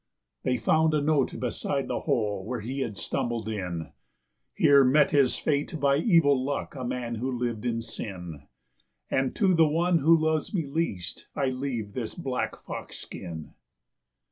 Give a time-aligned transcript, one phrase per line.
[0.41, 3.91] They found a note beside the hole where he had stumbled in:
[4.55, 8.47] "Here met his fate by evil luck a man who lived in sin,
[9.11, 13.53] And to the one who loves me least I leave this black fox skin."